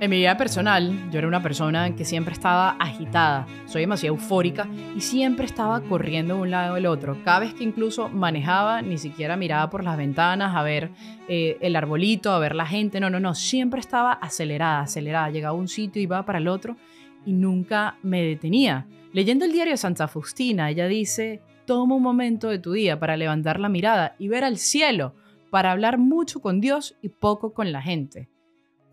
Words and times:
En 0.00 0.10
mi 0.10 0.16
vida 0.16 0.36
personal, 0.36 1.10
yo 1.10 1.18
era 1.18 1.28
una 1.28 1.42
persona 1.42 1.94
que 1.94 2.04
siempre 2.04 2.34
estaba 2.34 2.70
agitada, 2.80 3.46
soy 3.64 3.82
demasiado 3.82 4.16
eufórica 4.16 4.68
y 4.94 5.00
siempre 5.00 5.46
estaba 5.46 5.80
corriendo 5.82 6.34
de 6.34 6.40
un 6.42 6.50
lado 6.50 6.74
al 6.74 6.86
otro. 6.86 7.16
Cada 7.24 7.40
vez 7.40 7.54
que 7.54 7.64
incluso 7.64 8.08
manejaba, 8.08 8.82
ni 8.82 8.98
siquiera 8.98 9.36
miraba 9.36 9.70
por 9.70 9.84
las 9.84 9.96
ventanas 9.96 10.56
a 10.56 10.62
ver 10.62 10.90
eh, 11.28 11.56
el 11.60 11.76
arbolito, 11.76 12.32
a 12.32 12.38
ver 12.40 12.54
la 12.54 12.66
gente, 12.66 12.98
no, 12.98 13.08
no, 13.08 13.20
no, 13.20 13.34
siempre 13.34 13.80
estaba 13.80 14.12
acelerada, 14.12 14.80
acelerada. 14.80 15.30
Llegaba 15.30 15.56
a 15.56 15.60
un 15.60 15.68
sitio, 15.68 16.02
iba 16.02 16.26
para 16.26 16.38
el 16.38 16.48
otro 16.48 16.76
y 17.24 17.32
nunca 17.32 17.96
me 18.02 18.22
detenía. 18.22 18.86
Leyendo 19.12 19.44
el 19.44 19.52
diario 19.52 19.74
de 19.74 19.78
Santa 19.78 20.08
Faustina, 20.08 20.70
ella 20.70 20.88
dice, 20.88 21.40
toma 21.66 21.94
un 21.94 22.02
momento 22.02 22.48
de 22.48 22.58
tu 22.58 22.72
día 22.72 22.98
para 22.98 23.16
levantar 23.16 23.60
la 23.60 23.68
mirada 23.68 24.16
y 24.18 24.26
ver 24.26 24.42
al 24.42 24.58
cielo, 24.58 25.14
para 25.50 25.70
hablar 25.70 25.98
mucho 25.98 26.40
con 26.40 26.60
Dios 26.60 26.96
y 27.00 27.10
poco 27.10 27.54
con 27.54 27.70
la 27.70 27.80
gente. 27.80 28.28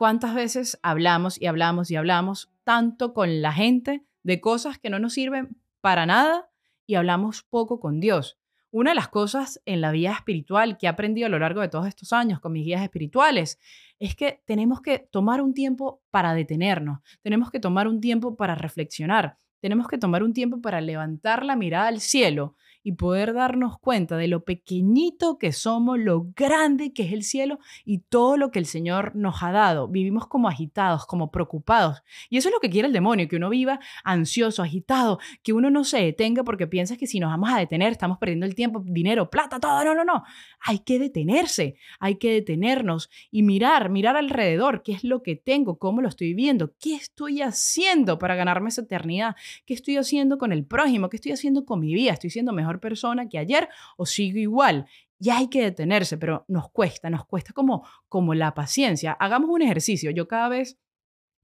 ¿Cuántas 0.01 0.33
veces 0.33 0.79
hablamos 0.81 1.39
y 1.39 1.45
hablamos 1.45 1.91
y 1.91 1.95
hablamos 1.95 2.51
tanto 2.63 3.13
con 3.13 3.43
la 3.43 3.53
gente 3.53 4.03
de 4.23 4.41
cosas 4.41 4.79
que 4.79 4.89
no 4.89 4.97
nos 4.97 5.13
sirven 5.13 5.61
para 5.79 6.07
nada 6.07 6.49
y 6.87 6.95
hablamos 6.95 7.43
poco 7.43 7.79
con 7.79 7.99
Dios? 7.99 8.39
Una 8.71 8.89
de 8.89 8.95
las 8.95 9.09
cosas 9.09 9.61
en 9.65 9.79
la 9.79 9.91
vida 9.91 10.11
espiritual 10.11 10.79
que 10.79 10.87
he 10.87 10.89
aprendido 10.89 11.27
a 11.27 11.29
lo 11.29 11.37
largo 11.37 11.61
de 11.61 11.67
todos 11.67 11.85
estos 11.85 12.13
años 12.13 12.39
con 12.39 12.51
mis 12.51 12.65
guías 12.65 12.81
espirituales 12.81 13.59
es 13.99 14.15
que 14.15 14.41
tenemos 14.47 14.81
que 14.81 14.97
tomar 14.97 15.39
un 15.39 15.53
tiempo 15.53 16.01
para 16.09 16.33
detenernos, 16.33 17.01
tenemos 17.21 17.51
que 17.51 17.59
tomar 17.59 17.87
un 17.87 18.01
tiempo 18.01 18.35
para 18.35 18.55
reflexionar, 18.55 19.37
tenemos 19.61 19.87
que 19.87 19.97
tomar 19.97 20.23
un 20.23 20.33
tiempo 20.33 20.59
para 20.61 20.81
levantar 20.81 21.45
la 21.45 21.55
mirada 21.55 21.87
al 21.87 22.01
cielo 22.01 22.55
y 22.83 22.93
poder 22.93 23.33
darnos 23.33 23.77
cuenta 23.79 24.17
de 24.17 24.27
lo 24.27 24.43
pequeñito 24.43 25.37
que 25.37 25.51
somos, 25.51 25.99
lo 25.99 26.31
grande 26.35 26.93
que 26.93 27.03
es 27.03 27.13
el 27.13 27.23
cielo 27.23 27.59
y 27.85 27.99
todo 27.99 28.37
lo 28.37 28.51
que 28.51 28.59
el 28.59 28.65
Señor 28.65 29.15
nos 29.15 29.43
ha 29.43 29.51
dado. 29.51 29.87
Vivimos 29.87 30.27
como 30.27 30.47
agitados, 30.47 31.05
como 31.05 31.31
preocupados. 31.31 32.03
Y 32.29 32.37
eso 32.37 32.49
es 32.49 32.53
lo 32.53 32.59
que 32.59 32.69
quiere 32.69 32.87
el 32.87 32.93
demonio, 32.93 33.27
que 33.27 33.35
uno 33.35 33.49
viva 33.49 33.79
ansioso, 34.03 34.63
agitado, 34.63 35.19
que 35.43 35.53
uno 35.53 35.69
no 35.69 35.83
se 35.83 35.99
detenga 35.99 36.43
porque 36.43 36.67
piensa 36.67 36.97
que 36.97 37.07
si 37.07 37.19
nos 37.19 37.29
vamos 37.29 37.51
a 37.51 37.59
detener 37.59 37.91
estamos 37.91 38.17
perdiendo 38.17 38.45
el 38.45 38.55
tiempo, 38.55 38.83
dinero, 38.83 39.29
plata, 39.29 39.59
todo. 39.59 39.83
No, 39.83 39.93
no, 39.93 40.03
no. 40.03 40.23
Hay 40.61 40.79
que 40.79 40.97
detenerse, 40.99 41.75
hay 41.99 42.15
que 42.15 42.31
detenernos 42.31 43.09
y 43.29 43.43
mirar, 43.43 43.89
mirar 43.89 44.15
alrededor, 44.15 44.81
qué 44.83 44.93
es 44.93 45.03
lo 45.03 45.21
que 45.21 45.35
tengo, 45.35 45.77
cómo 45.77 46.01
lo 46.01 46.07
estoy 46.07 46.27
viviendo, 46.27 46.73
qué 46.79 46.95
estoy 46.95 47.41
haciendo 47.41 48.17
para 48.17 48.35
ganarme 48.35 48.69
esa 48.69 48.81
eternidad, 48.81 49.35
qué 49.65 49.73
estoy 49.73 49.97
haciendo 49.97 50.37
con 50.37 50.51
el 50.51 50.65
prójimo, 50.65 51.09
qué 51.09 51.17
estoy 51.17 51.31
haciendo 51.31 51.65
con 51.65 51.79
mi 51.79 51.93
vida, 51.93 52.13
estoy 52.13 52.29
siendo 52.29 52.53
mejor 52.53 52.79
persona 52.79 53.29
que 53.29 53.37
ayer 53.37 53.69
o 53.97 54.05
sigo 54.05 54.37
igual. 54.37 54.85
Y 55.19 55.29
hay 55.29 55.49
que 55.49 55.61
detenerse, 55.61 56.17
pero 56.17 56.45
nos 56.47 56.71
cuesta, 56.71 57.09
nos 57.09 57.25
cuesta 57.25 57.53
como, 57.53 57.85
como 58.09 58.33
la 58.33 58.53
paciencia. 58.53 59.11
Hagamos 59.13 59.49
un 59.51 59.61
ejercicio. 59.61 60.09
Yo 60.09 60.27
cada 60.27 60.49
vez 60.49 60.79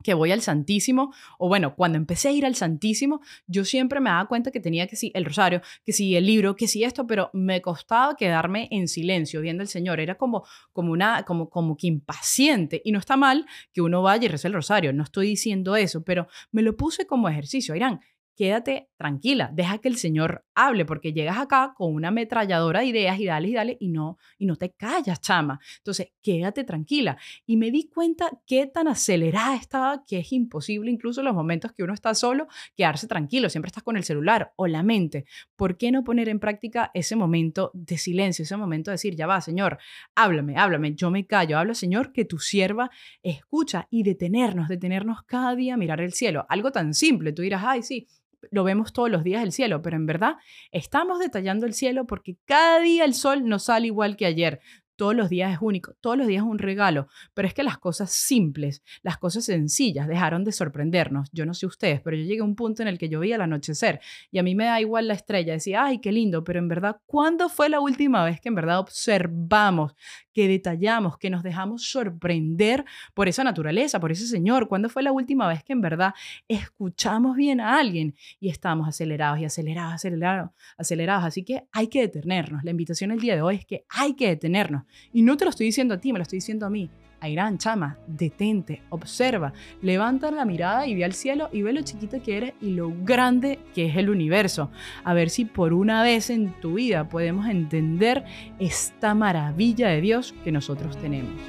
que 0.03 0.13
voy 0.13 0.31
al 0.31 0.41
Santísimo, 0.41 1.13
o 1.37 1.47
bueno, 1.47 1.75
cuando 1.75 1.97
empecé 1.97 2.29
a 2.29 2.31
ir 2.31 2.45
al 2.45 2.55
Santísimo, 2.55 3.21
yo 3.47 3.65
siempre 3.65 3.99
me 3.99 4.09
daba 4.09 4.27
cuenta 4.27 4.51
que 4.51 4.59
tenía 4.59 4.87
que 4.87 4.95
sí 4.95 5.11
el 5.15 5.25
rosario, 5.25 5.61
que 5.85 5.93
sí 5.93 6.15
el 6.15 6.25
libro, 6.25 6.55
que 6.55 6.67
sí 6.67 6.83
esto, 6.83 7.07
pero 7.07 7.29
me 7.33 7.61
costaba 7.61 8.15
quedarme 8.15 8.67
en 8.71 8.87
silencio 8.87 9.41
viendo 9.41 9.61
al 9.61 9.67
Señor. 9.67 9.99
Era 9.99 10.15
como, 10.15 10.45
como 10.71 10.91
una, 10.91 11.23
como, 11.23 11.49
como 11.49 11.75
que 11.77 11.87
impaciente. 11.87 12.81
Y 12.83 12.91
no 12.91 12.99
está 12.99 13.17
mal 13.17 13.45
que 13.73 13.81
uno 13.81 14.01
vaya 14.01 14.25
y 14.25 14.27
reza 14.27 14.47
el 14.47 14.53
rosario, 14.53 14.93
no 14.93 15.03
estoy 15.03 15.27
diciendo 15.27 15.75
eso, 15.75 16.03
pero 16.03 16.27
me 16.51 16.61
lo 16.61 16.77
puse 16.77 17.07
como 17.07 17.27
ejercicio. 17.29 17.75
Irán, 17.75 18.01
quédate 18.37 18.89
tranquila, 18.97 19.49
deja 19.51 19.79
que 19.79 19.89
el 19.89 19.97
Señor 19.97 20.45
hable, 20.53 20.85
porque 20.85 21.11
llegas 21.11 21.37
acá 21.39 21.73
con 21.75 21.93
una 21.93 22.09
ametralladora 22.09 22.81
de 22.81 22.85
ideas 22.85 23.19
y 23.19 23.25
dale 23.25 23.47
y 23.47 23.53
dale 23.53 23.77
y 23.79 23.89
no, 23.89 24.17
y 24.37 24.45
no 24.45 24.55
te 24.55 24.71
callas, 24.71 25.19
chama. 25.19 25.59
Entonces, 25.77 26.11
quédate 26.21 26.63
tranquila. 26.63 27.17
Y 27.47 27.57
me 27.57 27.71
di 27.71 27.89
cuenta 27.89 28.29
qué 28.45 28.67
tan 28.67 28.87
acelerada 28.87 29.55
estaba 29.55 30.03
que 30.05 30.19
es 30.19 30.31
imposible, 30.31 30.91
incluso 30.91 31.21
en 31.21 31.25
los 31.25 31.33
momentos 31.33 31.73
que 31.73 31.83
uno 31.83 31.93
está 31.93 32.13
solo, 32.13 32.47
quedarse 32.75 33.07
tranquilo, 33.07 33.49
siempre 33.49 33.67
estás 33.67 33.83
con 33.83 33.97
el 33.97 34.03
celular 34.03 34.53
o 34.55 34.67
la 34.67 34.83
mente. 34.83 35.25
¿Por 35.55 35.77
qué 35.77 35.91
no 35.91 36.03
poner 36.03 36.29
en 36.29 36.39
práctica 36.39 36.91
ese 36.93 37.15
momento 37.15 37.71
de 37.73 37.97
silencio, 37.97 38.43
ese 38.43 38.55
momento 38.55 38.91
de 38.91 38.95
decir, 38.95 39.15
ya 39.15 39.25
va, 39.25 39.41
Señor, 39.41 39.79
háblame, 40.13 40.57
háblame, 40.57 40.93
yo 40.93 41.09
me 41.09 41.25
callo, 41.25 41.57
habla, 41.57 41.73
Señor, 41.73 42.13
que 42.13 42.25
tu 42.25 42.37
sierva 42.37 42.91
escucha 43.23 43.87
y 43.89 44.03
detenernos, 44.03 44.67
detenernos 44.67 45.23
cada 45.23 45.55
día 45.55 45.73
a 45.73 45.77
mirar 45.77 46.01
el 46.01 46.13
cielo. 46.13 46.45
Algo 46.49 46.71
tan 46.71 46.93
simple, 46.93 47.33
tú 47.33 47.41
dirás, 47.41 47.63
ay, 47.65 47.81
sí, 47.81 48.07
lo 48.51 48.63
vemos 48.63 48.93
todos 48.93 49.09
los 49.09 49.23
días 49.23 49.43
el 49.43 49.51
cielo, 49.51 49.81
pero 49.81 49.95
en 49.95 50.05
verdad 50.05 50.35
estamos 50.71 51.19
detallando 51.19 51.65
el 51.65 51.73
cielo 51.73 52.05
porque 52.05 52.37
cada 52.45 52.79
día 52.79 53.05
el 53.05 53.13
sol 53.13 53.47
no 53.47 53.59
sale 53.59 53.87
igual 53.87 54.17
que 54.17 54.25
ayer 54.25 54.61
todos 54.97 55.15
los 55.15 55.29
días 55.29 55.53
es 55.53 55.59
único, 55.61 55.93
todos 56.01 56.17
los 56.17 56.27
días 56.27 56.43
es 56.43 56.49
un 56.49 56.57
regalo, 56.57 57.07
pero 57.33 57.47
es 57.47 57.53
que 57.53 57.63
las 57.63 57.77
cosas 57.77 58.11
simples, 58.11 58.81
las 59.03 59.17
cosas 59.17 59.45
sencillas 59.45 60.07
dejaron 60.07 60.43
de 60.43 60.51
sorprendernos. 60.51 61.29
Yo 61.31 61.45
no 61.45 61.53
sé 61.53 61.67
ustedes, 61.67 62.01
pero 62.01 62.17
yo 62.17 62.23
llegué 62.23 62.41
a 62.41 62.43
un 62.43 62.55
punto 62.55 62.81
en 62.81 62.87
el 62.87 62.97
que 62.97 63.07
yo 63.07 63.19
vi 63.19 63.31
el 63.31 63.41
anochecer 63.41 64.01
y 64.31 64.39
a 64.39 64.43
mí 64.43 64.55
me 64.55 64.65
da 64.65 64.81
igual 64.81 65.07
la 65.07 65.13
estrella, 65.13 65.53
decía, 65.53 65.85
ay, 65.85 66.01
qué 66.01 66.11
lindo, 66.11 66.43
pero 66.43 66.59
en 66.59 66.67
verdad, 66.67 66.97
¿cuándo 67.05 67.47
fue 67.47 67.69
la 67.69 67.79
última 67.79 68.25
vez 68.25 68.41
que 68.41 68.49
en 68.49 68.55
verdad 68.55 68.79
observamos, 68.79 69.93
que 70.37 70.47
detallamos, 70.47 71.17
que 71.17 71.31
nos 71.31 71.41
dejamos 71.41 71.89
sorprender 71.89 72.85
por 73.15 73.27
esa 73.27 73.43
naturaleza, 73.43 73.99
por 73.99 74.11
ese 74.11 74.27
Señor? 74.27 74.67
¿Cuándo 74.67 74.87
fue 74.87 75.01
la 75.01 75.11
última 75.11 75.47
vez 75.47 75.63
que 75.63 75.73
en 75.73 75.81
verdad 75.81 76.13
escuchamos 76.47 77.35
bien 77.35 77.59
a 77.59 77.79
alguien 77.79 78.13
y 78.39 78.49
estamos 78.49 78.87
acelerados 78.87 79.39
y 79.39 79.45
acelerados, 79.45 79.95
acelerados, 79.95 80.51
acelerados? 80.77 81.25
Así 81.25 81.43
que 81.43 81.63
hay 81.71 81.87
que 81.87 82.01
detenernos. 82.01 82.63
La 82.63 82.69
invitación 82.69 83.09
el 83.09 83.19
día 83.19 83.33
de 83.33 83.41
hoy 83.41 83.55
es 83.55 83.65
que 83.65 83.85
hay 83.89 84.13
que 84.13 84.27
detenernos 84.27 84.83
y 85.11 85.23
no 85.23 85.37
te 85.37 85.45
lo 85.45 85.49
estoy 85.49 85.65
diciendo 85.65 85.95
a 85.95 85.97
ti, 85.97 86.13
me 86.13 86.19
lo 86.19 86.23
estoy 86.23 86.37
diciendo 86.37 86.67
a 86.67 86.69
mí. 86.69 86.87
Airán, 87.19 87.57
chama, 87.57 87.97
detente, 88.05 88.81
observa, 88.89 89.53
levanta 89.81 90.29
la 90.31 90.45
mirada 90.45 90.85
y 90.85 90.95
ve 90.95 91.03
al 91.03 91.13
cielo 91.13 91.49
y 91.51 91.61
ve 91.61 91.73
lo 91.73 91.81
chiquita 91.81 92.19
que 92.19 92.37
eres 92.37 92.53
y 92.61 92.71
lo 92.71 92.93
grande 93.03 93.59
que 93.73 93.87
es 93.87 93.95
el 93.97 94.09
universo. 94.09 94.69
A 95.03 95.13
ver 95.13 95.29
si 95.29 95.45
por 95.45 95.73
una 95.73 96.03
vez 96.03 96.29
en 96.29 96.53
tu 96.61 96.75
vida 96.75 97.09
podemos 97.09 97.47
entender 97.47 98.23
esta 98.59 99.15
maravilla 99.15 99.89
de 99.89 100.01
Dios 100.01 100.35
que 100.43 100.51
nosotros 100.51 100.97
tenemos. 100.97 101.41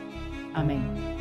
Amén. 0.54 1.17